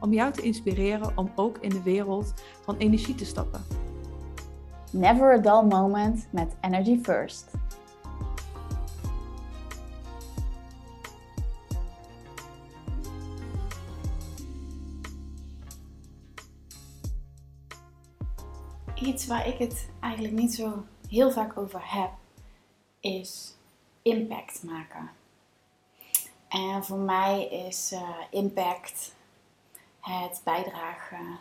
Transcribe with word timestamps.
om 0.00 0.12
jou 0.12 0.32
te 0.32 0.42
inspireren 0.42 1.16
om 1.16 1.32
ook 1.34 1.58
in 1.58 1.70
de 1.70 1.82
wereld 1.82 2.34
van 2.62 2.76
energie 2.76 3.14
te 3.14 3.24
stappen. 3.24 3.64
Never 4.90 5.32
a 5.32 5.38
dull 5.38 5.62
moment 5.68 6.26
met 6.30 6.56
Energy 6.60 6.98
First. 7.02 7.50
Iets 18.94 19.26
waar 19.26 19.46
ik 19.46 19.58
het 19.58 19.88
eigenlijk 20.00 20.34
niet 20.34 20.54
zo 20.54 20.84
heel 21.08 21.30
vaak 21.30 21.56
over 21.58 21.80
heb, 21.82 22.10
is 23.00 23.56
impact 24.02 24.62
maken. 24.62 25.10
En 26.48 26.84
voor 26.84 26.98
mij 26.98 27.46
is 27.46 27.92
uh, 27.92 28.00
impact 28.30 29.14
het 30.12 30.40
bijdragen 30.44 31.38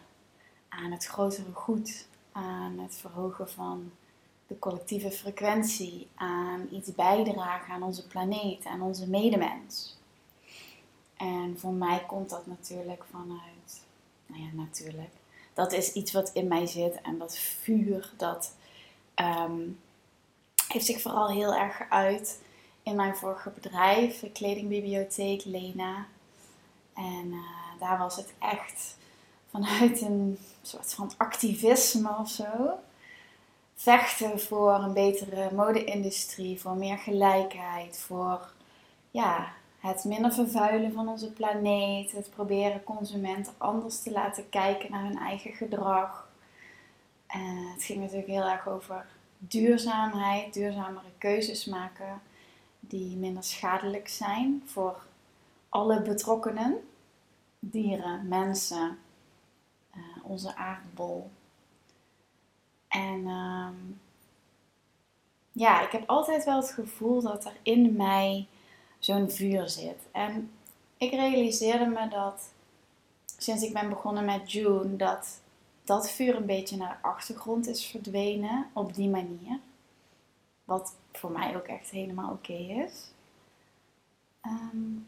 aan 0.69 0.91
het 0.91 1.05
grotere 1.05 1.51
goed, 1.53 2.07
aan 2.31 2.79
het 2.79 2.95
verhogen 2.95 3.49
van 3.49 3.91
de 4.47 4.59
collectieve 4.59 5.11
frequentie, 5.11 6.07
aan 6.15 6.67
iets 6.71 6.95
bijdragen 6.95 7.73
aan 7.73 7.83
onze 7.83 8.07
planeet, 8.07 8.65
aan 8.65 8.81
onze 8.81 9.09
medemens. 9.09 9.97
En 11.17 11.59
voor 11.59 11.73
mij 11.73 12.03
komt 12.07 12.29
dat 12.29 12.47
natuurlijk 12.47 13.03
vanuit, 13.11 13.81
nou 14.25 14.41
ja, 14.41 14.49
natuurlijk. 14.53 15.13
Dat 15.53 15.71
is 15.71 15.93
iets 15.93 16.11
wat 16.11 16.31
in 16.33 16.47
mij 16.47 16.65
zit 16.65 17.01
en 17.01 17.17
dat 17.17 17.37
vuur, 17.37 18.13
dat 18.17 18.55
ehm, 19.13 19.61
heeft 20.67 20.85
zich 20.85 21.01
vooral 21.01 21.29
heel 21.29 21.53
erg 21.53 21.77
geuit 21.77 22.41
in 22.83 22.95
mijn 22.95 23.15
vorige 23.15 23.49
bedrijf, 23.49 24.19
de 24.19 24.31
kledingbibliotheek 24.31 25.45
Lena. 25.45 26.05
En 26.93 27.25
uh, 27.25 27.64
daar 27.79 27.97
was 27.97 28.15
het 28.15 28.33
echt 28.39 28.97
vanuit 29.49 30.01
een 30.01 30.37
soort 30.61 30.93
van 30.93 31.11
activisme 31.17 32.17
of 32.19 32.29
zo. 32.29 32.79
Vechten 33.75 34.39
voor 34.39 34.73
een 34.73 34.93
betere 34.93 35.53
mode-industrie, 35.53 36.61
voor 36.61 36.75
meer 36.75 36.97
gelijkheid, 36.97 37.97
voor 37.97 38.51
ja, 39.11 39.53
het 39.79 40.03
minder 40.03 40.33
vervuilen 40.33 40.93
van 40.93 41.07
onze 41.07 41.31
planeet, 41.31 42.11
het 42.11 42.29
proberen 42.29 42.83
consumenten 42.83 43.53
anders 43.57 44.01
te 44.01 44.11
laten 44.11 44.49
kijken 44.49 44.91
naar 44.91 45.03
hun 45.03 45.17
eigen 45.17 45.53
gedrag. 45.53 46.29
Het 47.27 47.83
ging 47.83 47.99
natuurlijk 47.99 48.27
heel 48.27 48.47
erg 48.47 48.67
over 48.67 49.05
duurzaamheid, 49.37 50.53
duurzamere 50.53 51.11
keuzes 51.17 51.65
maken 51.65 52.21
die 52.79 53.15
minder 53.15 53.43
schadelijk 53.43 54.07
zijn 54.07 54.63
voor 54.65 55.05
alle 55.69 56.01
betrokkenen 56.01 56.87
dieren, 57.71 58.27
mensen, 58.27 58.97
uh, 59.95 60.01
onze 60.23 60.55
aardbol. 60.55 61.29
En 62.87 63.27
ehm, 63.27 63.75
ja, 65.51 65.81
ik 65.81 65.91
heb 65.91 66.09
altijd 66.09 66.45
wel 66.45 66.57
het 66.57 66.71
gevoel 66.71 67.21
dat 67.21 67.45
er 67.45 67.55
in 67.61 67.95
mij 67.95 68.47
zo'n 68.99 69.29
vuur 69.29 69.69
zit. 69.69 70.07
En 70.11 70.51
ik 70.97 71.11
realiseerde 71.11 71.85
me 71.85 72.07
dat 72.07 72.53
sinds 73.37 73.63
ik 73.63 73.73
ben 73.73 73.89
begonnen 73.89 74.25
met 74.25 74.51
June, 74.51 74.95
dat 74.95 75.41
dat 75.83 76.11
vuur 76.11 76.35
een 76.35 76.45
beetje 76.45 76.77
naar 76.77 76.99
de 77.01 77.07
achtergrond 77.07 77.67
is 77.67 77.85
verdwenen 77.85 78.69
op 78.73 78.93
die 78.93 79.09
manier. 79.09 79.59
Wat 80.63 80.95
voor 81.11 81.31
mij 81.31 81.55
ook 81.55 81.67
echt 81.67 81.89
helemaal 81.89 82.31
oké 82.31 82.53
is. 82.53 83.11
Um, 84.41 85.07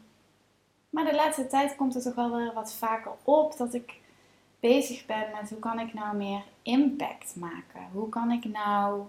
maar 0.90 1.04
de 1.04 1.14
laatste 1.14 1.46
tijd 1.46 1.76
komt 1.76 1.94
het 1.94 2.02
toch 2.02 2.14
wel 2.14 2.36
weer 2.36 2.52
wat 2.52 2.72
vaker 2.72 3.12
op 3.22 3.56
dat 3.56 3.74
ik 3.74 4.00
bezig 4.60 5.06
ben 5.06 5.26
met 5.40 5.50
hoe 5.50 5.58
kan 5.58 5.80
ik 5.80 5.94
nou 5.94 6.16
meer 6.16 6.42
impact 6.62 7.36
maken? 7.36 7.88
Hoe 7.92 8.08
kan 8.08 8.30
ik 8.30 8.44
nou 8.44 9.02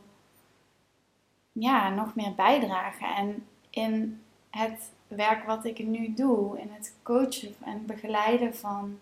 ja, 1.51 1.89
nog 1.89 2.15
meer 2.15 2.33
bijdragen? 2.35 3.15
En 3.15 3.47
in 3.69 4.21
het 4.49 4.91
werk 5.07 5.45
wat 5.45 5.65
ik 5.65 5.87
nu 5.87 6.13
doe, 6.13 6.59
in 6.59 6.71
het 6.71 6.95
coachen 7.03 7.55
en 7.63 7.85
begeleiden 7.85 8.55
van 8.55 8.99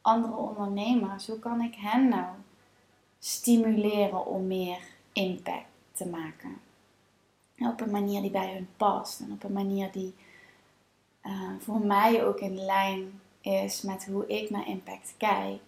andere 0.00 0.34
ondernemers, 0.34 1.26
hoe 1.26 1.38
kan 1.38 1.60
ik 1.60 1.74
hen 1.74 2.08
nou 2.08 2.34
stimuleren 3.18 4.26
om 4.26 4.46
meer 4.46 4.78
impact 5.12 5.66
te 5.92 6.08
maken? 6.08 6.62
op 7.58 7.80
een 7.80 7.90
manier 7.90 8.20
die 8.22 8.30
bij 8.30 8.52
hun 8.52 8.68
past 8.76 9.20
en 9.20 9.32
op 9.32 9.44
een 9.44 9.52
manier 9.52 9.92
die 9.92 10.14
uh, 11.26 11.50
voor 11.58 11.80
mij 11.80 12.24
ook 12.24 12.40
in 12.40 12.64
lijn 12.64 13.20
is 13.40 13.82
met 13.82 14.06
hoe 14.06 14.26
ik 14.26 14.50
naar 14.50 14.68
impact 14.68 15.14
kijk. 15.16 15.60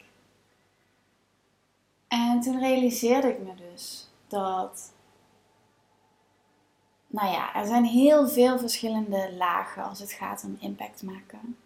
En 2.08 2.40
toen 2.40 2.58
realiseerde 2.58 3.28
ik 3.28 3.38
me 3.38 3.52
dus 3.54 4.10
dat, 4.28 4.92
nou 7.06 7.30
ja, 7.30 7.54
er 7.54 7.66
zijn 7.66 7.84
heel 7.84 8.28
veel 8.28 8.58
verschillende 8.58 9.34
lagen 9.36 9.84
als 9.84 9.98
het 9.98 10.12
gaat 10.12 10.44
om 10.44 10.56
impact 10.60 11.02
maken. 11.02 11.56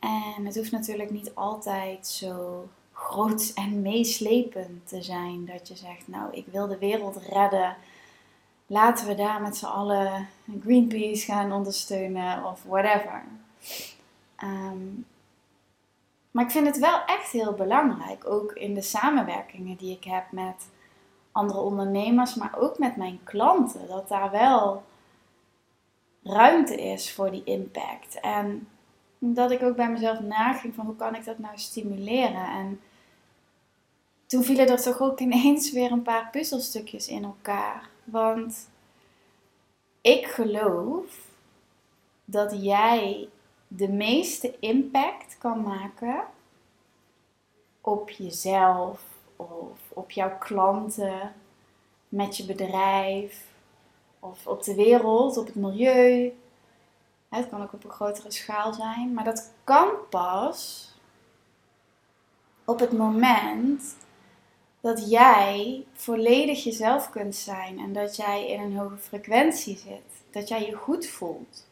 En 0.00 0.46
het 0.46 0.56
hoeft 0.56 0.70
natuurlijk 0.70 1.10
niet 1.10 1.34
altijd 1.34 2.06
zo 2.06 2.68
groot 2.92 3.52
en 3.54 3.82
meeslepend 3.82 4.88
te 4.88 5.02
zijn 5.02 5.44
dat 5.44 5.68
je 5.68 5.76
zegt, 5.76 6.08
nou, 6.08 6.32
ik 6.32 6.46
wil 6.46 6.66
de 6.66 6.78
wereld 6.78 7.16
redden 7.16 7.76
laten 8.68 9.06
we 9.06 9.14
daar 9.14 9.40
met 9.40 9.56
z'n 9.56 9.66
allen 9.66 10.28
Greenpeace 10.62 11.24
gaan 11.24 11.52
ondersteunen 11.52 12.44
of 12.44 12.62
whatever. 12.62 13.24
Ehm, 14.36 14.86
maar 16.30 16.44
ik 16.44 16.50
vind 16.50 16.66
het 16.66 16.78
wel 16.78 17.04
echt 17.04 17.30
heel 17.30 17.52
belangrijk, 17.52 18.26
ook 18.26 18.52
in 18.52 18.74
de 18.74 18.82
samenwerkingen 18.82 19.76
die 19.76 19.96
ik 19.96 20.04
heb 20.04 20.32
met 20.32 20.68
andere 21.32 21.60
ondernemers, 21.60 22.34
maar 22.34 22.58
ook 22.58 22.78
met 22.78 22.96
mijn 22.96 23.20
klanten, 23.24 23.86
dat 23.88 24.08
daar 24.08 24.30
wel 24.30 24.82
ruimte 26.22 26.82
is 26.82 27.12
voor 27.12 27.30
die 27.30 27.44
impact. 27.44 28.20
En 28.20 28.68
dat 29.18 29.50
ik 29.50 29.62
ook 29.62 29.76
bij 29.76 29.90
mezelf 29.90 30.20
naging 30.20 30.74
van 30.74 30.86
hoe 30.86 30.96
kan 30.96 31.14
ik 31.14 31.24
dat 31.24 31.38
nou 31.38 31.58
stimuleren. 31.58 32.46
En 32.46 32.80
toen 34.26 34.44
vielen 34.44 34.68
er 34.68 34.82
toch 34.82 35.00
ook 35.00 35.20
ineens 35.20 35.72
weer 35.72 35.92
een 35.92 36.02
paar 36.02 36.28
puzzelstukjes 36.30 37.08
in 37.08 37.24
elkaar. 37.24 37.88
Want 38.10 38.68
ik 40.00 40.26
geloof 40.26 41.26
dat 42.24 42.64
jij 42.64 43.28
de 43.68 43.88
meeste 43.88 44.58
impact 44.58 45.38
kan 45.38 45.62
maken 45.62 46.24
op 47.80 48.10
jezelf 48.10 49.02
of 49.36 49.78
op 49.88 50.10
jouw 50.10 50.38
klanten, 50.38 51.34
met 52.08 52.36
je 52.36 52.44
bedrijf 52.44 53.46
of 54.18 54.46
op 54.46 54.62
de 54.62 54.74
wereld, 54.74 55.36
op 55.36 55.46
het 55.46 55.54
milieu. 55.54 56.32
Het 57.28 57.48
kan 57.48 57.62
ook 57.62 57.72
op 57.72 57.84
een 57.84 57.90
grotere 57.90 58.30
schaal 58.30 58.72
zijn, 58.72 59.12
maar 59.12 59.24
dat 59.24 59.52
kan 59.64 59.88
pas 60.10 60.86
op 62.64 62.78
het 62.78 62.92
moment 62.92 63.96
dat 64.88 65.10
jij 65.10 65.84
volledig 65.92 66.64
jezelf 66.64 67.10
kunt 67.10 67.36
zijn 67.36 67.78
en 67.78 67.92
dat 67.92 68.16
jij 68.16 68.48
in 68.48 68.60
een 68.60 68.76
hoge 68.76 68.96
frequentie 68.96 69.76
zit. 69.76 70.24
Dat 70.30 70.48
jij 70.48 70.66
je 70.66 70.72
goed 70.72 71.06
voelt. 71.06 71.66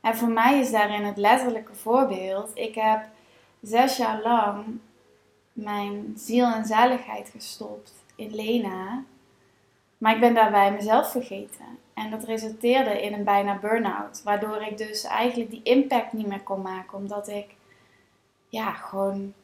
En 0.00 0.16
voor 0.16 0.28
mij 0.28 0.58
is 0.58 0.70
daarin 0.70 1.04
het 1.04 1.16
letterlijke 1.16 1.74
voorbeeld. 1.74 2.50
Ik 2.54 2.74
heb 2.74 3.04
zes 3.60 3.96
jaar 3.96 4.22
lang 4.22 4.78
mijn 5.52 6.12
ziel 6.16 6.46
en 6.46 6.64
zaligheid 6.64 7.28
gestopt 7.28 7.92
in 8.16 8.34
Lena. 8.34 9.04
Maar 9.98 10.14
ik 10.14 10.20
ben 10.20 10.34
daarbij 10.34 10.72
mezelf 10.72 11.10
vergeten. 11.10 11.78
En 11.94 12.10
dat 12.10 12.24
resulteerde 12.24 13.02
in 13.02 13.12
een 13.12 13.24
bijna 13.24 13.58
burn-out. 13.58 14.22
Waardoor 14.22 14.62
ik 14.62 14.78
dus 14.78 15.04
eigenlijk 15.04 15.50
die 15.50 15.62
impact 15.62 16.12
niet 16.12 16.26
meer 16.26 16.42
kon 16.42 16.62
maken. 16.62 16.98
Omdat 16.98 17.28
ik 17.28 17.54
ja, 18.48 18.72
gewoon 18.72 19.34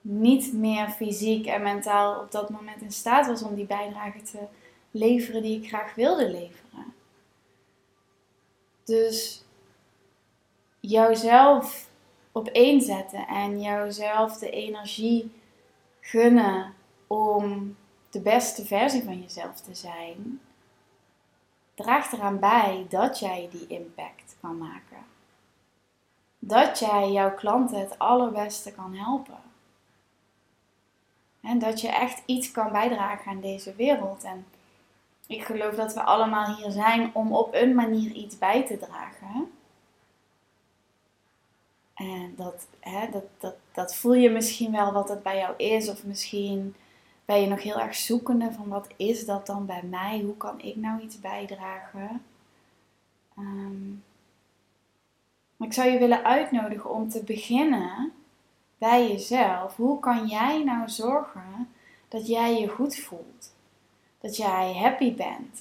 niet 0.00 0.52
meer 0.52 0.88
fysiek 0.88 1.46
en 1.46 1.62
mentaal 1.62 2.20
op 2.20 2.30
dat 2.30 2.50
moment 2.50 2.82
in 2.82 2.92
staat 2.92 3.26
was 3.26 3.42
om 3.42 3.54
die 3.54 3.66
bijdrage 3.66 4.22
te 4.22 4.38
leveren 4.90 5.42
die 5.42 5.62
ik 5.62 5.68
graag 5.68 5.94
wilde 5.94 6.30
leveren. 6.30 6.94
Dus 8.84 9.44
jouzelf 10.80 11.88
op 12.32 12.48
één 12.48 12.80
zetten 12.80 13.26
en 13.26 13.60
jouzelf 13.60 14.38
de 14.38 14.50
energie 14.50 15.32
gunnen 16.00 16.74
om 17.06 17.76
de 18.10 18.20
beste 18.20 18.64
versie 18.64 19.02
van 19.02 19.20
jezelf 19.20 19.60
te 19.60 19.74
zijn, 19.74 20.40
draagt 21.74 22.12
eraan 22.12 22.38
bij 22.38 22.86
dat 22.88 23.18
jij 23.18 23.48
die 23.50 23.66
impact 23.66 24.36
kan 24.40 24.58
maken. 24.58 25.04
Dat 26.38 26.78
jij 26.78 27.10
jouw 27.10 27.34
klanten 27.34 27.80
het 27.80 27.98
allerbeste 27.98 28.72
kan 28.72 28.94
helpen. 28.94 29.49
En 31.40 31.58
dat 31.58 31.80
je 31.80 31.88
echt 31.88 32.22
iets 32.26 32.50
kan 32.50 32.72
bijdragen 32.72 33.30
aan 33.30 33.40
deze 33.40 33.74
wereld. 33.74 34.24
En 34.24 34.46
ik 35.26 35.44
geloof 35.44 35.74
dat 35.74 35.94
we 35.94 36.02
allemaal 36.02 36.56
hier 36.56 36.70
zijn 36.70 37.10
om 37.14 37.32
op 37.32 37.54
een 37.54 37.74
manier 37.74 38.12
iets 38.12 38.38
bij 38.38 38.66
te 38.66 38.78
dragen. 38.78 39.50
En 41.94 42.34
dat, 42.36 42.66
hè, 42.80 43.10
dat, 43.10 43.24
dat, 43.38 43.54
dat 43.72 43.94
voel 43.94 44.14
je 44.14 44.30
misschien 44.30 44.72
wel 44.72 44.92
wat 44.92 45.08
het 45.08 45.22
bij 45.22 45.38
jou 45.38 45.56
is. 45.56 45.88
Of 45.88 46.04
misschien 46.04 46.74
ben 47.24 47.40
je 47.40 47.46
nog 47.46 47.62
heel 47.62 47.80
erg 47.80 47.94
zoekende 47.94 48.52
van 48.52 48.68
wat 48.68 48.88
is 48.96 49.24
dat 49.24 49.46
dan 49.46 49.66
bij 49.66 49.82
mij? 49.82 50.20
Hoe 50.20 50.36
kan 50.36 50.60
ik 50.60 50.76
nou 50.76 51.00
iets 51.00 51.20
bijdragen? 51.20 52.24
Maar 55.56 55.68
ik 55.68 55.72
zou 55.72 55.90
je 55.90 55.98
willen 55.98 56.24
uitnodigen 56.24 56.90
om 56.90 57.08
te 57.08 57.22
beginnen 57.22 58.12
bij 58.80 59.08
jezelf. 59.08 59.76
Hoe 59.76 60.00
kan 60.00 60.26
jij 60.26 60.64
nou 60.64 60.88
zorgen 60.88 61.68
dat 62.08 62.26
jij 62.26 62.60
je 62.60 62.68
goed 62.68 62.96
voelt? 62.96 63.54
Dat 64.20 64.36
jij 64.36 64.76
happy 64.76 65.14
bent? 65.14 65.60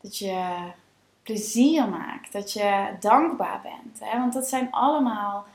Dat 0.00 0.18
je 0.18 0.70
plezier 1.22 1.88
maakt? 1.88 2.32
Dat 2.32 2.52
je 2.52 2.96
dankbaar 3.00 3.60
bent? 3.62 4.00
Hè? 4.00 4.18
Want 4.18 4.32
dat 4.32 4.46
zijn 4.46 4.70
allemaal 4.70 5.46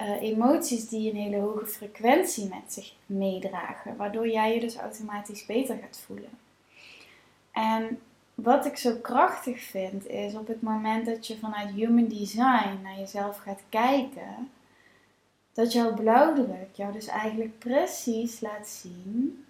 uh, 0.00 0.22
emoties 0.22 0.88
die 0.88 1.10
een 1.10 1.16
hele 1.16 1.40
hoge 1.40 1.66
frequentie 1.66 2.48
met 2.48 2.72
zich 2.72 2.92
meedragen, 3.06 3.96
waardoor 3.96 4.28
jij 4.28 4.54
je 4.54 4.60
dus 4.60 4.76
automatisch 4.76 5.46
beter 5.46 5.78
gaat 5.80 6.02
voelen. 6.06 6.38
En 7.52 8.00
wat 8.34 8.66
ik 8.66 8.76
zo 8.76 8.96
krachtig 9.02 9.60
vind 9.62 10.06
is 10.06 10.34
op 10.34 10.46
het 10.46 10.62
moment 10.62 11.06
dat 11.06 11.26
je 11.26 11.38
vanuit 11.38 11.70
human 11.70 12.08
design 12.08 12.78
naar 12.82 12.98
jezelf 12.98 13.38
gaat 13.38 13.62
kijken, 13.68 14.50
dat 15.52 15.72
jouw 15.72 15.94
blauwdruk 15.94 16.68
jou 16.72 16.92
dus 16.92 17.06
eigenlijk 17.06 17.58
precies 17.58 18.40
laat 18.40 18.68
zien 18.68 19.44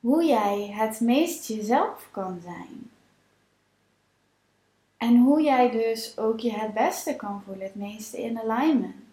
hoe 0.00 0.24
jij 0.24 0.70
het 0.72 1.00
meest 1.00 1.46
jezelf 1.46 2.08
kan 2.10 2.40
zijn. 2.42 2.90
En 4.96 5.16
hoe 5.16 5.42
jij 5.42 5.70
dus 5.70 6.18
ook 6.18 6.40
je 6.40 6.52
het 6.52 6.74
beste 6.74 7.16
kan 7.16 7.42
voelen, 7.44 7.64
het 7.64 7.74
meeste 7.74 8.22
in 8.22 8.38
alignment 8.38 9.04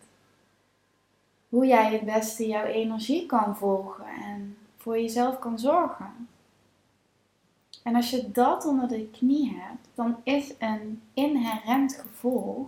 hoe 1.51 1.65
jij 1.65 1.91
het 1.93 2.05
beste 2.05 2.47
jouw 2.47 2.65
energie 2.65 3.25
kan 3.25 3.57
volgen 3.57 4.05
en 4.05 4.57
voor 4.77 4.99
jezelf 4.99 5.39
kan 5.39 5.59
zorgen. 5.59 6.27
En 7.83 7.95
als 7.95 8.09
je 8.09 8.31
dat 8.31 8.65
onder 8.65 8.87
de 8.87 9.09
knie 9.11 9.55
hebt, 9.55 9.87
dan 9.95 10.15
is 10.23 10.53
een 10.59 11.01
inherent 11.13 11.93
gevolg 11.93 12.67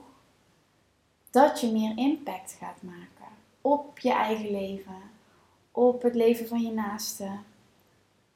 dat 1.33 1.59
je 1.59 1.71
meer 1.71 1.97
impact 1.97 2.55
gaat 2.59 2.81
maken 2.81 3.31
op 3.61 3.99
je 3.99 4.11
eigen 4.11 4.51
leven, 4.51 5.01
op 5.71 6.01
het 6.01 6.15
leven 6.15 6.47
van 6.47 6.61
je 6.61 6.71
naasten, 6.71 7.43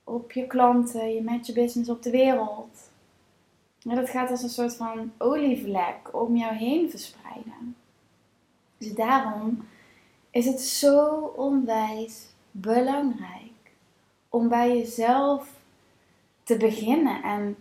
op 0.03 0.31
je 0.31 0.47
klanten, 0.47 1.13
je 1.13 1.21
met 1.21 1.47
je 1.47 1.53
business 1.53 1.89
op 1.89 2.03
de 2.03 2.09
wereld. 2.09 2.91
En 3.81 3.95
dat 3.95 4.09
gaat 4.09 4.29
als 4.29 4.43
een 4.43 4.49
soort 4.49 4.75
van 4.75 5.11
olievlek 5.17 6.09
om 6.11 6.35
jou 6.35 6.53
heen 6.53 6.89
verspreiden. 6.89 7.75
Dus 8.77 8.93
daarom 8.93 9.67
is 10.31 10.45
het 10.45 10.61
zo 10.61 11.17
onwijs 11.35 12.25
belangrijk 12.51 13.71
om 14.29 14.47
bij 14.47 14.77
jezelf 14.77 15.49
te 16.43 16.57
beginnen 16.57 17.23
en 17.23 17.57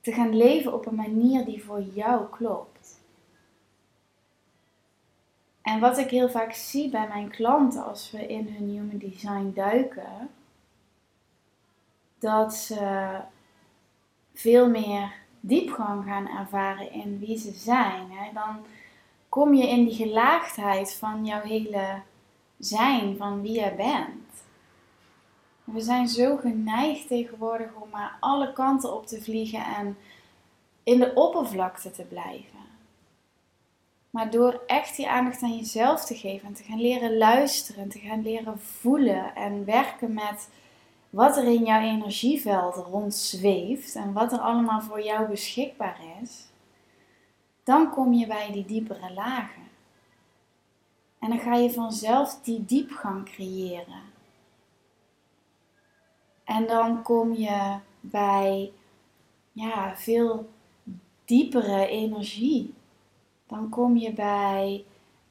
te 0.00 0.12
gaan 0.12 0.36
leven 0.36 0.74
op 0.74 0.86
een 0.86 0.94
manier 0.94 1.44
die 1.44 1.64
voor 1.64 1.82
jou 1.82 2.28
klopt. 2.30 2.77
En 5.68 5.80
wat 5.80 5.98
ik 5.98 6.10
heel 6.10 6.30
vaak 6.30 6.52
zie 6.52 6.90
bij 6.90 7.08
mijn 7.08 7.30
klanten 7.30 7.84
als 7.84 8.10
we 8.10 8.26
in 8.26 8.48
hun 8.48 8.68
human 8.68 8.98
design 8.98 9.52
duiken, 9.54 10.30
dat 12.18 12.54
ze 12.54 13.16
veel 14.34 14.68
meer 14.68 15.12
diepgang 15.40 16.04
gaan 16.04 16.28
ervaren 16.28 16.92
in 16.92 17.18
wie 17.18 17.38
ze 17.38 17.52
zijn. 17.52 18.08
Dan 18.34 18.64
kom 19.28 19.54
je 19.54 19.68
in 19.68 19.84
die 19.84 19.94
gelaagdheid 19.94 20.94
van 20.94 21.24
jouw 21.24 21.42
hele 21.42 22.02
zijn, 22.58 23.16
van 23.16 23.42
wie 23.42 23.60
je 23.60 23.74
bent. 23.76 24.44
We 25.64 25.80
zijn 25.80 26.08
zo 26.08 26.36
geneigd 26.36 27.08
tegenwoordig 27.08 27.74
om 27.74 27.88
maar 27.90 28.16
alle 28.20 28.52
kanten 28.52 28.94
op 28.94 29.06
te 29.06 29.22
vliegen 29.22 29.64
en 29.64 29.96
in 30.82 30.98
de 30.98 31.14
oppervlakte 31.14 31.90
te 31.90 32.04
blijven. 32.04 32.67
Maar 34.10 34.30
door 34.30 34.62
echt 34.66 34.96
die 34.96 35.08
aandacht 35.08 35.42
aan 35.42 35.56
jezelf 35.56 36.04
te 36.04 36.14
geven 36.14 36.48
en 36.48 36.54
te 36.54 36.62
gaan 36.62 36.80
leren 36.80 37.16
luisteren, 37.16 37.88
te 37.88 37.98
gaan 37.98 38.22
leren 38.22 38.60
voelen 38.60 39.34
en 39.34 39.64
werken 39.64 40.12
met 40.12 40.48
wat 41.10 41.36
er 41.36 41.44
in 41.44 41.64
jouw 41.64 41.80
energieveld 41.80 42.76
rondzweeft 42.76 43.94
en 43.94 44.12
wat 44.12 44.32
er 44.32 44.38
allemaal 44.38 44.80
voor 44.80 45.02
jou 45.02 45.28
beschikbaar 45.28 46.00
is, 46.22 46.46
dan 47.64 47.90
kom 47.90 48.12
je 48.12 48.26
bij 48.26 48.52
die 48.52 48.64
diepere 48.64 49.12
lagen. 49.12 49.62
En 51.18 51.28
dan 51.28 51.38
ga 51.38 51.54
je 51.54 51.72
vanzelf 51.72 52.40
die 52.42 52.64
diepgang 52.64 53.24
creëren. 53.24 54.02
En 56.44 56.66
dan 56.66 57.02
kom 57.02 57.34
je 57.34 57.78
bij 58.00 58.72
ja, 59.52 59.96
veel 59.96 60.50
diepere 61.24 61.86
energie. 61.86 62.74
Dan 63.48 63.68
kom 63.68 63.96
je 63.96 64.12
bij 64.12 64.84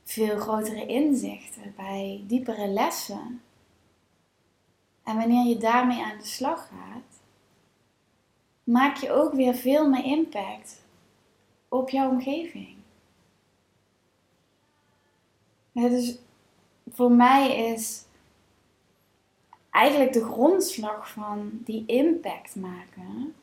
veel 0.03 0.37
grotere 0.37 0.85
inzichten, 0.85 1.73
bij 1.75 2.23
diepere 2.27 2.67
lessen. 2.67 3.41
En 5.03 5.15
wanneer 5.15 5.45
je 5.45 5.57
daarmee 5.57 6.03
aan 6.03 6.17
de 6.17 6.25
slag 6.25 6.67
gaat, 6.67 7.21
maak 8.63 8.97
je 8.97 9.11
ook 9.11 9.33
weer 9.33 9.53
veel 9.53 9.89
meer 9.89 10.03
impact 10.03 10.83
op 11.69 11.89
jouw 11.89 12.09
omgeving. 12.09 12.75
dus 15.71 16.17
voor 16.91 17.11
mij 17.11 17.71
is 17.71 18.05
eigenlijk 19.69 20.13
de 20.13 20.23
grondslag 20.23 21.09
van 21.09 21.49
die 21.51 21.83
impact 21.85 22.55
maken, 22.55 23.35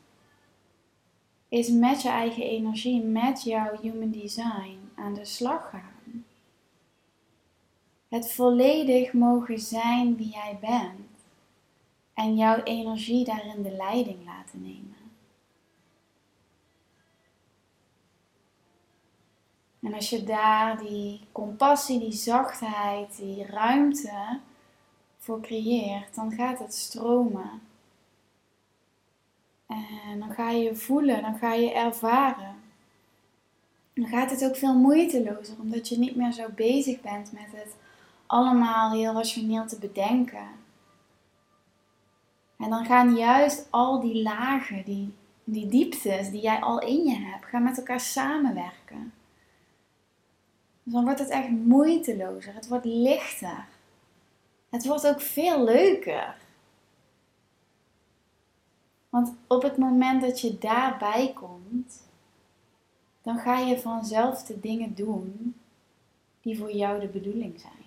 is 1.55 1.69
met 1.69 2.03
je 2.03 2.09
eigen 2.09 2.43
energie, 2.43 3.03
met 3.03 3.43
jouw 3.43 3.81
human 3.81 4.11
design 4.11 4.79
aan 4.95 5.15
de 5.15 5.25
slag 5.25 5.71
gaan. 5.71 6.25
Het 8.09 8.33
volledig 8.33 9.13
mogen 9.13 9.59
zijn 9.59 10.17
wie 10.17 10.29
jij 10.29 10.59
bent 10.61 11.11
en 12.15 12.37
jouw 12.37 12.63
energie 12.63 13.25
daarin 13.25 13.63
de 13.63 13.71
leiding 13.71 14.25
laten 14.25 14.63
nemen. 14.63 14.97
En 19.83 19.95
als 19.95 20.11
je 20.11 20.25
daar 20.25 20.79
die 20.79 21.21
compassie, 21.33 21.99
die 21.99 22.13
zachtheid, 22.13 23.17
die 23.17 23.47
ruimte 23.47 24.41
voor 25.19 25.41
creëert, 25.41 26.15
dan 26.15 26.33
gaat 26.33 26.59
het 26.59 26.75
stromen. 26.75 27.63
En 29.67 30.19
dan 30.19 30.31
ga 30.35 30.51
je 30.51 30.77
voelen, 30.77 31.23
dan 31.23 31.39
ga 31.39 31.53
je 31.53 31.73
ervaren. 31.73 32.55
Dan 33.95 34.07
gaat 34.07 34.31
het 34.31 34.45
ook 34.45 34.57
veel 34.57 34.75
moeitelozer, 34.75 35.57
omdat 35.61 35.89
je 35.89 35.99
niet 35.99 36.17
meer 36.17 36.33
zo 36.33 36.47
bezig 36.55 37.01
bent 37.01 37.33
met 37.33 37.47
het 37.53 37.75
allemaal 38.27 38.93
heel 38.93 39.13
rationeel 39.13 39.67
te 39.67 39.79
bedenken. 39.79 40.49
En 42.57 42.71
dan 42.71 42.85
gaan 42.85 43.17
juist 43.17 43.67
al 43.71 44.01
die 44.01 44.23
lagen, 44.23 44.85
die, 44.85 45.15
die 45.45 45.69
dieptes 45.69 46.31
die 46.31 46.41
jij 46.41 46.61
al 46.61 46.81
in 46.81 47.05
je 47.05 47.17
hebt, 47.17 47.45
gaan 47.45 47.63
met 47.63 47.79
elkaar 47.79 48.01
samenwerken. 48.01 49.13
Dus 50.83 50.93
dan 50.93 51.05
wordt 51.05 51.19
het 51.19 51.29
echt 51.29 51.49
moeitelozer. 51.49 52.55
Het 52.55 52.69
wordt 52.69 52.85
lichter. 52.85 53.65
Het 54.71 54.87
wordt 54.87 55.07
ook 55.07 55.21
veel 55.21 55.65
leuker. 55.65 56.37
Want 59.15 59.35
op 59.47 59.63
het 59.63 59.77
moment 59.77 60.21
dat 60.21 60.41
je 60.41 60.59
daarbij 60.59 61.33
komt, 61.35 62.03
dan 63.23 63.39
ga 63.39 63.59
je 63.59 63.81
vanzelf 63.81 64.43
de 64.43 64.61
dingen 64.61 64.95
doen 64.95 65.55
die 66.41 66.59
voor 66.59 66.73
jou 66.73 67.01
de 67.01 67.07
bedoeling 67.07 67.61
zijn. 67.61 67.85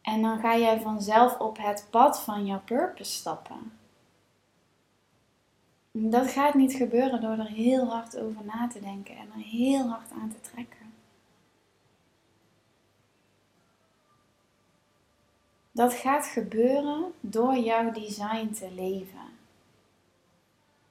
En 0.00 0.22
dan 0.22 0.38
ga 0.38 0.56
jij 0.56 0.80
vanzelf 0.80 1.38
op 1.38 1.56
het 1.58 1.86
pad 1.90 2.20
van 2.20 2.46
jouw 2.46 2.60
purpose 2.64 3.12
stappen. 3.12 3.72
Dat 5.90 6.30
gaat 6.30 6.54
niet 6.54 6.72
gebeuren 6.72 7.20
door 7.20 7.38
er 7.38 7.50
heel 7.50 7.86
hard 7.86 8.18
over 8.18 8.44
na 8.44 8.68
te 8.68 8.80
denken 8.80 9.16
en 9.16 9.26
er 9.34 9.42
heel 9.42 9.88
hard 9.88 10.10
aan 10.10 10.30
te 10.30 10.50
trekken. 10.50 10.79
Dat 15.72 15.94
gaat 15.94 16.26
gebeuren 16.26 17.12
door 17.20 17.56
jouw 17.56 17.92
design 17.92 18.50
te 18.50 18.70
leven. 18.74 19.28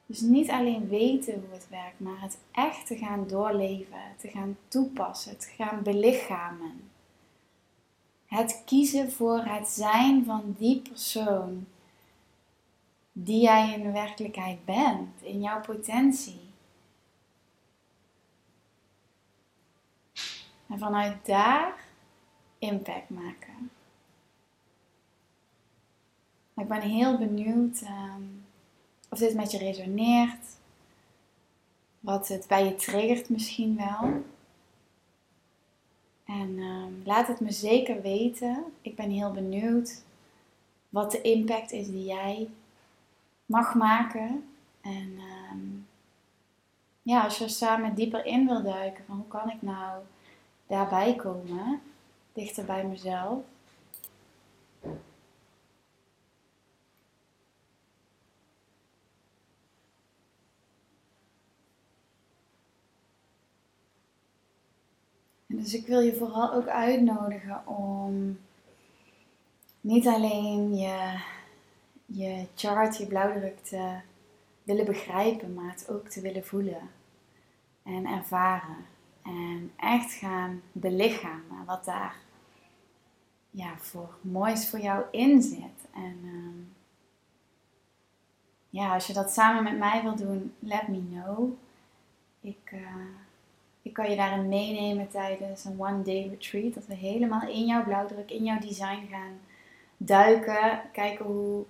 Dus 0.05 0.19
niet 0.19 0.49
alleen 0.49 0.87
weten 0.87 1.33
hoe 1.33 1.53
het 1.53 1.69
werkt, 1.69 1.99
maar 1.99 2.21
het 2.21 2.37
echt 2.51 2.87
te 2.87 2.97
gaan 2.97 3.27
doorleven, 3.27 4.01
te 4.17 4.27
gaan 4.27 4.57
toepassen, 4.67 5.37
te 5.37 5.49
gaan 5.57 5.83
belichamen. 5.83 6.89
Het 8.25 8.61
kiezen 8.65 9.11
voor 9.11 9.43
het 9.43 9.67
zijn 9.67 10.25
van 10.25 10.55
die 10.57 10.81
persoon 10.81 11.67
die 13.11 13.41
jij 13.41 13.73
in 13.73 13.83
de 13.83 13.91
werkelijkheid 13.91 14.65
bent, 14.65 15.21
in 15.21 15.41
jouw 15.41 15.61
potentie. 15.61 16.41
En 20.67 20.79
vanuit 20.79 21.25
daar 21.25 21.73
impact 22.59 23.09
maken. 23.09 23.71
Ik 26.59 26.67
ben 26.67 26.81
heel 26.81 27.17
benieuwd 27.17 27.81
ehm, 27.81 28.21
of 29.09 29.19
dit 29.19 29.33
met 29.33 29.51
je 29.51 29.57
resoneert. 29.57 30.45
Wat 31.99 32.27
het 32.27 32.47
bij 32.47 32.65
je 32.65 32.75
triggert 32.75 33.29
misschien 33.29 33.75
wel. 33.75 34.23
En 36.25 36.59
ehm, 36.59 36.91
laat 37.03 37.27
het 37.27 37.39
me 37.39 37.51
zeker 37.51 38.01
weten. 38.01 38.63
Ik 38.81 38.95
ben 38.95 39.09
heel 39.09 39.31
benieuwd 39.31 40.03
wat 40.89 41.11
de 41.11 41.21
impact 41.21 41.71
is 41.71 41.87
die 41.87 42.05
jij 42.05 42.49
mag 43.45 43.75
maken. 43.75 44.49
En 44.81 45.13
ehm, 45.17 45.67
ja, 47.01 47.23
als 47.23 47.37
je 47.37 47.43
er 47.43 47.49
samen 47.49 47.95
dieper 47.95 48.25
in 48.25 48.45
wil 48.45 48.63
duiken, 48.63 49.05
van 49.05 49.15
hoe 49.15 49.27
kan 49.27 49.49
ik 49.49 49.61
nou 49.61 50.01
daarbij 50.67 51.15
komen, 51.15 51.81
dichter 52.33 52.65
bij 52.65 52.85
mezelf. 52.85 53.43
Dus 65.59 65.73
ik 65.73 65.87
wil 65.87 65.99
je 65.99 66.15
vooral 66.15 66.53
ook 66.53 66.67
uitnodigen 66.67 67.67
om 67.67 68.39
niet 69.81 70.07
alleen 70.07 70.75
je, 70.77 71.19
je 72.05 72.47
chart, 72.55 72.97
je 72.97 73.05
blauwdruk 73.05 73.59
te 73.59 73.97
willen 74.63 74.85
begrijpen, 74.85 75.53
maar 75.53 75.71
het 75.71 75.89
ook 75.89 76.07
te 76.07 76.21
willen 76.21 76.45
voelen 76.45 76.89
en 77.83 78.05
ervaren. 78.05 78.85
En 79.23 79.71
echt 79.77 80.13
gaan 80.13 80.61
belichamen 80.71 81.65
wat 81.65 81.85
daar 81.85 82.15
ja, 83.51 83.77
voor 83.77 84.17
moois 84.21 84.69
voor 84.69 84.79
jou 84.79 85.03
in 85.11 85.41
zit. 85.41 85.87
En 85.93 86.19
ehm, 86.23 86.59
ja, 88.69 88.93
als 88.93 89.07
je 89.07 89.13
dat 89.13 89.31
samen 89.31 89.63
met 89.63 89.77
mij 89.77 90.01
wil 90.01 90.15
doen, 90.15 90.53
let 90.59 90.87
me 90.87 91.07
know. 91.09 91.51
Ik, 92.41 92.71
uh, 92.73 92.95
ik 93.81 93.93
kan 93.93 94.09
je 94.09 94.15
daarin 94.15 94.47
meenemen 94.47 95.09
tijdens 95.09 95.65
een 95.65 95.79
one 95.79 96.01
day 96.01 96.27
retreat. 96.29 96.73
Dat 96.73 96.85
we 96.85 96.95
helemaal 96.95 97.47
in 97.47 97.65
jouw 97.65 97.83
blauwdruk, 97.83 98.31
in 98.31 98.43
jouw 98.43 98.59
design 98.59 99.07
gaan 99.11 99.39
duiken. 99.97 100.81
Kijken 100.91 101.25
hoe 101.25 101.65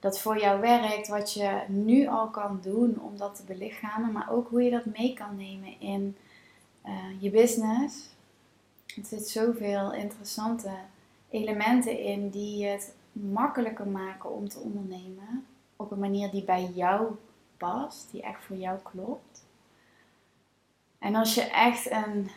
dat 0.00 0.20
voor 0.20 0.40
jou 0.40 0.60
werkt. 0.60 1.08
Wat 1.08 1.32
je 1.32 1.60
nu 1.68 2.06
al 2.06 2.28
kan 2.28 2.58
doen 2.62 3.00
om 3.00 3.16
dat 3.16 3.36
te 3.36 3.44
belichamen. 3.44 4.12
Maar 4.12 4.30
ook 4.30 4.48
hoe 4.48 4.62
je 4.62 4.70
dat 4.70 4.84
mee 4.84 5.14
kan 5.14 5.36
nemen 5.36 5.80
in 5.80 6.16
uh, 6.86 6.92
je 7.18 7.30
business. 7.30 8.12
Er 8.96 9.04
zit 9.04 9.28
zoveel 9.28 9.92
interessante 9.92 10.70
elementen 11.30 11.98
in 11.98 12.30
die 12.30 12.66
het 12.66 12.94
makkelijker 13.12 13.86
maken 13.86 14.30
om 14.30 14.48
te 14.48 14.58
ondernemen. 14.58 15.46
Op 15.76 15.90
een 15.90 15.98
manier 15.98 16.30
die 16.30 16.44
bij 16.44 16.70
jou 16.74 17.06
past, 17.56 18.08
die 18.10 18.22
echt 18.22 18.44
voor 18.44 18.56
jou 18.56 18.78
klopt. 18.82 19.44
En 21.04 21.14
als 21.14 21.34
je 21.34 21.42
echt 21.42 21.90
een 21.90 22.30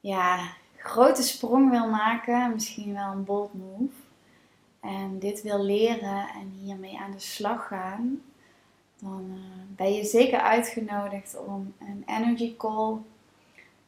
ja, 0.00 0.52
grote 0.76 1.22
sprong 1.22 1.70
wil 1.70 1.88
maken, 1.88 2.52
misschien 2.52 2.94
wel 2.94 3.12
een 3.12 3.24
bold 3.24 3.54
move, 3.54 3.94
en 4.80 5.18
dit 5.18 5.42
wil 5.42 5.62
leren 5.64 6.28
en 6.28 6.52
hiermee 6.62 6.98
aan 6.98 7.10
de 7.10 7.18
slag 7.18 7.66
gaan, 7.66 8.22
dan 8.98 9.24
uh, 9.28 9.76
ben 9.76 9.92
je 9.92 10.04
zeker 10.04 10.40
uitgenodigd 10.40 11.36
om 11.38 11.74
een 11.78 12.02
energy 12.06 12.56
call 12.56 12.96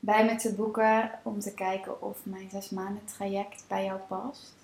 bij 0.01 0.25
me 0.25 0.37
te 0.37 0.55
boeken 0.55 1.11
om 1.23 1.41
te 1.41 1.55
kijken 1.55 2.03
of 2.03 2.19
mijn 2.23 2.51
zes 2.51 2.71
maanden 2.71 3.05
traject 3.05 3.65
bij 3.69 3.85
jou 3.85 4.01
past. 4.09 4.55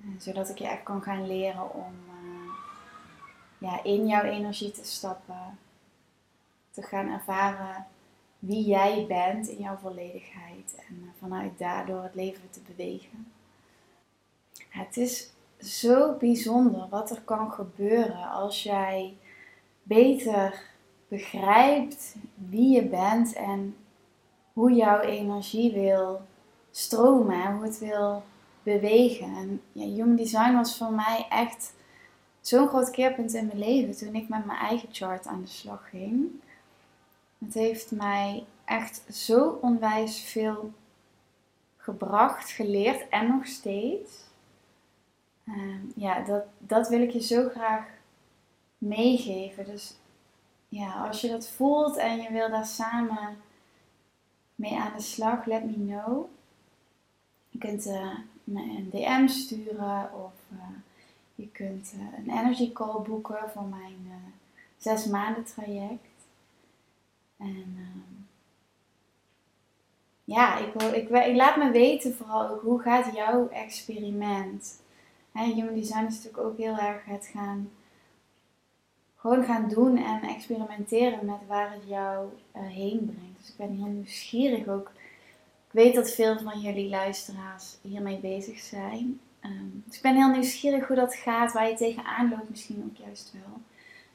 Eh, 0.00 0.08
zodat 0.18 0.48
ik 0.48 0.58
je 0.58 0.66
echt 0.66 0.82
kan 0.82 1.02
gaan 1.02 1.26
leren 1.26 1.74
om 1.74 1.94
uh, 2.08 2.52
ja, 3.58 3.82
in 3.82 4.06
jouw 4.06 4.22
energie 4.22 4.70
te 4.70 4.84
stappen. 4.84 5.58
Te 6.70 6.82
gaan 6.82 7.08
ervaren 7.08 7.86
wie 8.42 8.64
jij 8.64 9.04
bent 9.08 9.48
in 9.48 9.62
jouw 9.62 9.76
volledigheid. 9.76 10.74
En 10.88 10.98
uh, 11.02 11.08
vanuit 11.18 11.58
daardoor 11.58 12.02
het 12.02 12.14
leven 12.14 12.50
te 12.50 12.60
bewegen. 12.66 13.32
Het 14.68 14.96
is 14.96 15.32
zo 15.58 16.16
bijzonder 16.18 16.88
wat 16.88 17.10
er 17.10 17.20
kan 17.20 17.52
gebeuren 17.52 18.30
als 18.30 18.62
jij 18.62 19.16
beter 19.82 20.62
begrijpt 21.08 22.16
wie 22.34 22.74
je 22.74 22.82
bent 22.82 23.32
en 23.32 23.76
hoe 24.52 24.72
jouw 24.72 25.00
energie 25.00 25.72
wil 25.72 26.20
stromen 26.70 27.44
en 27.44 27.54
hoe 27.54 27.64
het 27.64 27.78
wil 27.78 28.22
bewegen. 28.62 29.36
En 29.36 29.62
ja, 29.72 29.84
Human 29.84 30.16
Design 30.16 30.54
was 30.54 30.76
voor 30.76 30.92
mij 30.92 31.26
echt 31.28 31.74
zo'n 32.40 32.68
groot 32.68 32.90
keerpunt 32.90 33.34
in 33.34 33.46
mijn 33.46 33.58
leven 33.58 33.96
toen 33.96 34.14
ik 34.14 34.28
met 34.28 34.46
mijn 34.46 34.58
eigen 34.58 34.88
chart 34.92 35.26
aan 35.26 35.40
de 35.42 35.48
slag 35.48 35.88
ging. 35.88 36.30
Het 37.44 37.54
heeft 37.54 37.90
mij 37.90 38.44
echt 38.64 39.04
zo 39.14 39.58
onwijs 39.60 40.20
veel 40.20 40.72
gebracht, 41.76 42.50
geleerd 42.50 43.08
en 43.08 43.28
nog 43.28 43.46
steeds. 43.46 44.12
Uh, 45.44 45.74
ja, 45.96 46.20
dat, 46.20 46.44
dat 46.58 46.88
wil 46.88 47.00
ik 47.00 47.10
je 47.10 47.20
zo 47.20 47.48
graag 47.48 47.84
meegeven. 48.78 49.64
Dus 49.64 49.96
ja, 50.68 51.06
als 51.06 51.20
je 51.20 51.28
dat 51.28 51.48
voelt 51.48 51.96
en 51.96 52.20
je 52.20 52.32
wil 52.32 52.50
daar 52.50 52.66
samen 52.66 53.36
mee 54.54 54.78
aan 54.78 54.92
de 54.96 55.02
slag, 55.02 55.44
let 55.44 55.64
me 55.64 55.86
know. 55.86 56.26
Je 57.48 57.58
kunt 57.58 57.86
uh, 57.86 58.18
me 58.44 58.60
een 58.60 58.90
DM 58.90 59.28
sturen 59.28 60.10
of 60.24 60.32
uh, 60.52 60.58
je 61.34 61.48
kunt 61.48 61.92
uh, 61.96 62.18
een 62.18 62.38
energy 62.38 62.72
call 62.72 63.02
boeken 63.02 63.50
voor 63.50 63.64
mijn 63.64 64.30
zes 64.76 65.06
maanden 65.06 65.44
traject. 65.44 66.11
En 67.42 67.76
ehm, 67.76 68.22
ja, 70.24 70.58
ik, 70.58 70.72
wil, 70.72 70.92
ik, 70.92 71.08
ik, 71.08 71.36
laat 71.36 71.56
me 71.56 71.70
weten 71.70 72.14
vooral 72.14 72.48
ook 72.48 72.62
hoe 72.62 72.80
gaat 72.80 73.14
jouw 73.14 73.48
experiment. 73.48 74.82
Hè, 75.32 75.44
human 75.44 75.74
design 75.74 76.04
is 76.04 76.14
natuurlijk 76.14 76.44
ook 76.44 76.56
heel 76.56 76.76
erg 76.78 77.04
het 77.04 77.30
gaan 77.32 77.70
gewoon 79.22 79.44
gaan 79.44 79.68
doen 79.68 79.96
en 79.96 80.22
experimenteren 80.22 81.26
met 81.26 81.46
waar 81.46 81.72
het 81.72 81.82
jou 81.86 82.28
uh, 82.56 82.62
heen 82.62 83.04
brengt. 83.04 83.38
Dus 83.38 83.48
ik 83.48 83.56
ben 83.56 83.76
heel 83.76 83.92
nieuwsgierig 83.92 84.68
ook. 84.68 84.90
Ik 85.66 85.72
weet 85.72 85.94
dat 85.94 86.10
veel 86.10 86.38
van 86.38 86.60
jullie 86.60 86.88
luisteraars 86.88 87.76
hiermee 87.82 88.18
bezig 88.18 88.58
zijn. 88.58 89.20
Um, 89.44 89.82
dus 89.86 89.96
ik 89.96 90.02
ben 90.02 90.14
heel 90.14 90.28
nieuwsgierig 90.28 90.86
hoe 90.86 90.96
dat 90.96 91.14
gaat, 91.14 91.52
waar 91.52 91.68
je 91.68 91.76
tegenaan 91.76 92.28
loopt 92.28 92.48
misschien 92.48 92.84
ook 92.90 92.96
juist 92.96 93.32
wel. 93.32 93.60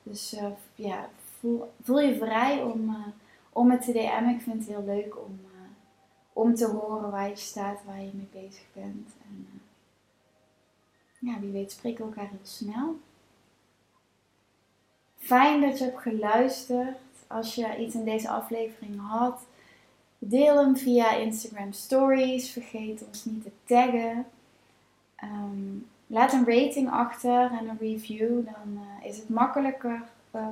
Dus 0.03 0.33
uh, 0.33 0.47
ja, 0.75 1.09
voel, 1.81 1.99
je 1.99 2.15
vrij 2.15 2.63
om, 2.63 2.89
uh, 2.89 3.07
om 3.49 3.71
het 3.71 3.81
te 3.81 3.91
DM'en. 3.91 4.35
Ik 4.35 4.41
vind 4.41 4.59
het 4.59 4.67
heel 4.67 4.83
leuk 4.85 5.17
om, 5.17 5.39
om 6.33 6.55
te 6.55 6.67
horen 6.67 7.11
waar 7.11 7.29
je 7.29 7.35
staat, 7.35 7.79
waar 7.85 8.01
je 8.01 8.11
mee 8.13 8.43
bezig 8.43 8.65
bent. 8.73 9.09
En 9.25 9.61
ja, 11.19 11.39
wie 11.39 11.51
weet 11.51 11.71
spreken 11.71 12.05
we 12.05 12.11
elkaar 12.11 12.29
heel 12.29 12.39
snel. 12.43 12.99
Fijn 15.17 15.61
dat 15.61 15.77
je 15.77 15.83
hebt 15.83 16.01
geluisterd. 16.01 16.97
Als 17.27 17.55
je 17.55 17.77
iets 17.77 17.95
in 17.95 18.05
deze 18.05 18.29
aflevering 18.29 18.99
had, 18.99 19.41
deel 20.19 20.57
hem 20.57 20.77
via 20.77 21.15
Instagram 21.15 21.71
Stories. 21.71 22.51
Vergeet 22.51 23.05
ons 23.07 23.25
niet 23.25 23.43
te 23.43 23.51
taggen. 23.63 24.25
Ehm, 25.15 25.77
laat 26.07 26.33
een 26.33 26.45
rating 26.45 26.89
achter 26.89 27.51
en 27.51 27.67
een 27.67 27.77
review. 27.79 28.45
Dan 28.45 28.79
is 29.03 29.17
het 29.17 29.29
makkelijker 29.29 30.03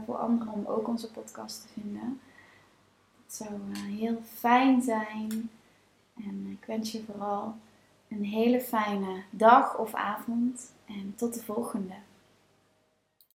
voor 0.05 0.17
anderen 0.17 0.53
om 0.53 0.65
ook 0.65 0.87
onze 0.87 1.11
podcast 1.11 1.61
te 1.61 1.67
vinden. 1.81 2.19
Dat 3.25 3.35
zou 3.35 3.51
uh, 3.69 3.99
heel 3.99 4.21
fijn 4.23 4.81
zijn. 4.81 5.49
En 6.15 6.47
ik 6.59 6.65
wens 6.65 6.91
je 6.91 7.03
vooral 7.03 7.55
een 8.07 8.23
hele 8.23 8.61
fijne 8.61 9.21
dag 9.29 9.77
of 9.77 9.93
avond. 9.93 10.71
En 10.85 11.13
tot 11.15 11.33
de 11.33 11.43
volgende. 11.43 11.93